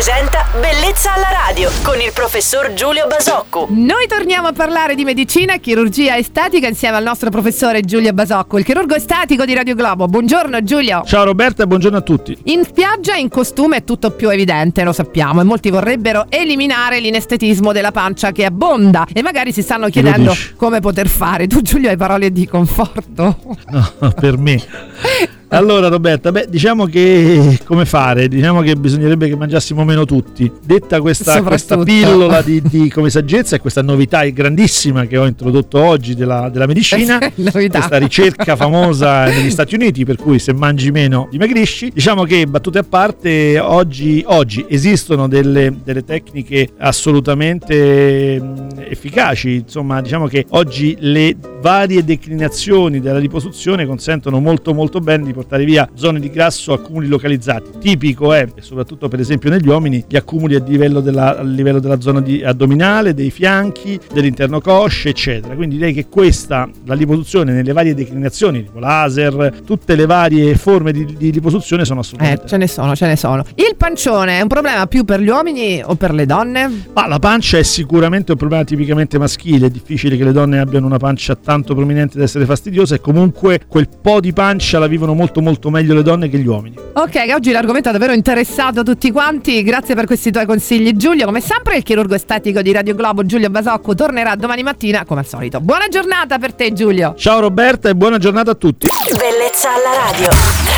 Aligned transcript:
presenta 0.00 0.46
Bellezza 0.58 1.12
alla 1.12 1.28
radio 1.46 1.68
con 1.82 2.00
il 2.00 2.10
professor 2.14 2.72
Giulio 2.72 3.06
Basocco. 3.06 3.66
Noi 3.68 4.06
torniamo 4.08 4.48
a 4.48 4.52
parlare 4.54 4.94
di 4.94 5.04
medicina 5.04 5.52
e 5.52 5.60
chirurgia 5.60 6.16
estetica 6.16 6.66
insieme 6.66 6.96
al 6.96 7.02
nostro 7.02 7.28
professore 7.28 7.82
Giulio 7.82 8.10
Basocco, 8.14 8.56
il 8.56 8.64
chirurgo 8.64 8.94
estetico 8.94 9.44
di 9.44 9.52
Radio 9.52 9.74
Globo. 9.74 10.06
Buongiorno 10.06 10.62
Giulio. 10.62 11.02
Ciao 11.04 11.24
Roberta 11.24 11.64
e 11.64 11.66
buongiorno 11.66 11.98
a 11.98 12.00
tutti. 12.00 12.34
In 12.44 12.64
spiaggia 12.64 13.14
in 13.16 13.28
costume 13.28 13.76
è 13.76 13.84
tutto 13.84 14.12
più 14.12 14.30
evidente, 14.30 14.84
lo 14.84 14.94
sappiamo, 14.94 15.42
e 15.42 15.44
molti 15.44 15.68
vorrebbero 15.68 16.24
eliminare 16.30 16.98
l'inestetismo 16.98 17.70
della 17.72 17.92
pancia 17.92 18.32
che 18.32 18.46
abbonda 18.46 19.06
e 19.12 19.20
magari 19.20 19.52
si 19.52 19.60
stanno 19.60 19.90
chiedendo 19.90 20.34
come 20.56 20.80
poter 20.80 21.08
fare. 21.08 21.46
Tu 21.46 21.60
Giulio 21.60 21.90
hai 21.90 21.98
parole 21.98 22.32
di 22.32 22.48
conforto? 22.48 23.36
No, 23.68 24.14
per 24.18 24.38
me. 24.38 25.38
Allora 25.52 25.88
Roberta, 25.88 26.30
beh, 26.30 26.46
diciamo 26.48 26.86
che 26.86 27.58
come 27.64 27.84
fare? 27.84 28.28
Diciamo 28.28 28.60
che 28.60 28.76
bisognerebbe 28.76 29.28
che 29.28 29.34
mangiassimo 29.34 29.84
meno 29.84 30.04
tutti. 30.04 30.50
Detta 30.64 31.00
questa, 31.00 31.42
questa 31.42 31.76
pillola 31.76 32.40
di, 32.40 32.62
di, 32.62 32.88
come 32.88 33.10
saggezza 33.10 33.56
e 33.56 33.58
questa 33.58 33.82
novità 33.82 34.24
grandissima 34.26 35.06
che 35.06 35.16
ho 35.18 35.26
introdotto 35.26 35.82
oggi 35.82 36.14
della, 36.14 36.48
della 36.50 36.66
medicina, 36.66 37.18
questa 37.34 37.96
ricerca 37.96 38.54
famosa 38.54 39.24
negli 39.24 39.50
Stati 39.50 39.74
Uniti 39.74 40.04
per 40.04 40.16
cui 40.16 40.38
se 40.38 40.52
mangi 40.52 40.92
meno 40.92 41.26
dimagrisci, 41.28 41.90
diciamo 41.92 42.22
che 42.22 42.46
battute 42.46 42.78
a 42.78 42.84
parte 42.84 43.58
oggi, 43.58 44.22
oggi 44.28 44.64
esistono 44.68 45.26
delle, 45.26 45.78
delle 45.82 46.04
tecniche 46.04 46.68
assolutamente 46.78 48.40
efficaci, 48.88 49.54
insomma 49.54 50.00
diciamo 50.00 50.28
che 50.28 50.46
oggi 50.50 50.96
le 51.00 51.34
varie 51.60 52.04
declinazioni 52.04 53.00
della 53.00 53.18
liposuzione 53.18 53.84
consentono 53.84 54.38
molto 54.38 54.72
molto 54.72 55.00
bene 55.00 55.24
di 55.24 55.38
portare 55.40 55.64
via 55.64 55.88
zone 55.94 56.20
di 56.20 56.28
grasso, 56.28 56.74
accumuli 56.74 57.08
localizzati. 57.08 57.70
Tipico 57.78 58.32
è, 58.34 58.46
soprattutto 58.60 59.08
per 59.08 59.20
esempio 59.20 59.48
negli 59.48 59.68
uomini, 59.68 60.04
gli 60.06 60.16
accumuli 60.16 60.54
a 60.54 60.62
livello 60.64 61.00
della, 61.00 61.38
a 61.38 61.42
livello 61.42 61.80
della 61.80 62.00
zona 62.00 62.22
addominale, 62.44 63.14
dei 63.14 63.30
fianchi, 63.30 63.98
dell'interno 64.12 64.60
cosce, 64.60 65.08
eccetera. 65.08 65.54
Quindi 65.54 65.76
direi 65.76 65.94
che 65.94 66.08
questa, 66.08 66.68
la 66.84 66.94
liposuzione 66.94 67.52
nelle 67.52 67.72
varie 67.72 67.94
declinazioni, 67.94 68.64
tipo 68.64 68.78
laser, 68.78 69.62
tutte 69.64 69.94
le 69.94 70.04
varie 70.04 70.54
forme 70.56 70.92
di, 70.92 71.06
di 71.16 71.32
liposuzione 71.32 71.84
sono 71.84 72.00
assolutamente... 72.00 72.44
Eh, 72.44 72.48
ce 72.48 72.56
ne 72.58 72.68
sono, 72.68 72.94
ce 72.94 73.06
ne 73.06 73.16
sono. 73.16 73.44
Il 73.54 73.74
pancione 73.76 74.38
è 74.38 74.42
un 74.42 74.48
problema 74.48 74.86
più 74.86 75.04
per 75.04 75.20
gli 75.20 75.28
uomini 75.28 75.82
o 75.82 75.94
per 75.94 76.12
le 76.12 76.26
donne? 76.26 76.88
Ma 76.92 77.06
la 77.06 77.18
pancia 77.18 77.56
è 77.56 77.62
sicuramente 77.62 78.32
un 78.32 78.38
problema 78.38 78.64
tipicamente 78.64 79.18
maschile, 79.18 79.66
è 79.66 79.70
difficile 79.70 80.16
che 80.18 80.24
le 80.24 80.32
donne 80.32 80.58
abbiano 80.58 80.86
una 80.86 80.98
pancia 80.98 81.34
tanto 81.34 81.74
prominente 81.74 82.18
da 82.18 82.24
essere 82.24 82.44
fastidiosa 82.44 82.94
e 82.94 83.00
comunque 83.00 83.60
quel 83.66 83.88
po' 83.88 84.20
di 84.20 84.32
pancia 84.32 84.78
la 84.78 84.88
vivono 84.88 85.14
molto 85.14 85.29
molto 85.30 85.40
molto 85.40 85.70
meglio 85.70 85.94
le 85.94 86.02
donne 86.02 86.28
che 86.28 86.38
gli 86.38 86.46
uomini. 86.46 86.76
Ok, 86.94 87.30
oggi 87.32 87.52
l'argomento 87.52 87.88
ha 87.88 87.92
davvero 87.92 88.12
interessato 88.12 88.82
tutti 88.82 89.10
quanti. 89.12 89.62
Grazie 89.62 89.94
per 89.94 90.06
questi 90.06 90.30
tuoi 90.30 90.44
consigli, 90.44 90.92
Giulio. 90.92 91.24
Come 91.24 91.40
sempre, 91.40 91.76
il 91.76 91.82
chirurgo 91.82 92.14
estetico 92.14 92.60
di 92.62 92.72
Radio 92.72 92.94
Globo, 92.94 93.24
Giulio 93.24 93.48
Basocco, 93.48 93.94
tornerà 93.94 94.34
domani 94.34 94.62
mattina 94.62 95.04
come 95.04 95.20
al 95.20 95.26
solito. 95.26 95.60
Buona 95.60 95.88
giornata 95.88 96.38
per 96.38 96.52
te, 96.52 96.72
Giulio. 96.72 97.14
Ciao 97.16 97.40
Roberta 97.40 97.88
e 97.88 97.94
buona 97.94 98.18
giornata 98.18 98.50
a 98.50 98.54
tutti. 98.54 98.88
Bellezza 99.16 99.68
alla 99.70 100.10
radio. 100.10 100.69